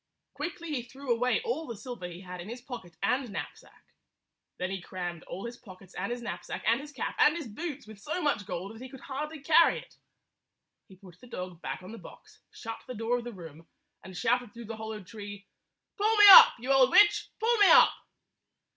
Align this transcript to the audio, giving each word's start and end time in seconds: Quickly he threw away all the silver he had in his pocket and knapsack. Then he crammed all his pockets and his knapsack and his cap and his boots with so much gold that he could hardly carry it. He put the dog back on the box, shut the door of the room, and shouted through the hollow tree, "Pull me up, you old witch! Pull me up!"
Quickly 0.33 0.69
he 0.73 0.81
threw 0.81 1.13
away 1.15 1.41
all 1.43 1.67
the 1.67 1.77
silver 1.77 2.07
he 2.07 2.21
had 2.21 2.41
in 2.41 2.49
his 2.49 2.59
pocket 2.59 2.97
and 3.03 3.29
knapsack. 3.29 3.83
Then 4.57 4.71
he 4.71 4.81
crammed 4.81 5.21
all 5.25 5.45
his 5.45 5.57
pockets 5.57 5.93
and 5.93 6.11
his 6.11 6.23
knapsack 6.23 6.63
and 6.65 6.81
his 6.81 6.91
cap 6.91 7.15
and 7.19 7.35
his 7.37 7.45
boots 7.47 7.85
with 7.85 7.99
so 7.99 8.19
much 8.19 8.47
gold 8.47 8.73
that 8.73 8.81
he 8.81 8.89
could 8.89 9.01
hardly 9.01 9.41
carry 9.43 9.77
it. 9.77 9.93
He 10.87 10.95
put 10.95 11.19
the 11.21 11.27
dog 11.27 11.61
back 11.61 11.83
on 11.83 11.91
the 11.91 11.99
box, 11.99 12.39
shut 12.49 12.79
the 12.87 12.95
door 12.95 13.19
of 13.19 13.23
the 13.25 13.31
room, 13.31 13.67
and 14.03 14.17
shouted 14.17 14.55
through 14.55 14.65
the 14.65 14.77
hollow 14.77 15.03
tree, 15.03 15.45
"Pull 15.99 16.17
me 16.17 16.25
up, 16.31 16.53
you 16.57 16.71
old 16.71 16.89
witch! 16.89 17.29
Pull 17.39 17.55
me 17.59 17.69
up!" 17.69 17.93